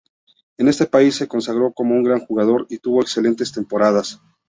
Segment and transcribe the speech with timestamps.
[0.57, 4.19] En este país se consagró como un gran jugador, y tuvo excelentes temporadas.